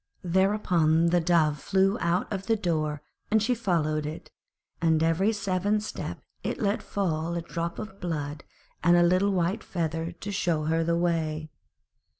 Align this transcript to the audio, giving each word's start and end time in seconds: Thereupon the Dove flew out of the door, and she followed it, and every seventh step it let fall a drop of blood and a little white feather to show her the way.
Thereupon 0.23 1.09
the 1.11 1.19
Dove 1.21 1.59
flew 1.59 1.95
out 1.99 2.25
of 2.33 2.47
the 2.47 2.55
door, 2.55 3.03
and 3.29 3.39
she 3.39 3.53
followed 3.53 4.07
it, 4.07 4.31
and 4.81 5.03
every 5.03 5.31
seventh 5.31 5.83
step 5.83 6.23
it 6.41 6.59
let 6.59 6.81
fall 6.81 7.35
a 7.35 7.41
drop 7.43 7.77
of 7.77 7.99
blood 8.01 8.43
and 8.83 8.97
a 8.97 9.03
little 9.03 9.31
white 9.31 9.63
feather 9.63 10.11
to 10.11 10.31
show 10.31 10.63
her 10.63 10.83
the 10.83 10.97
way. 10.97 11.51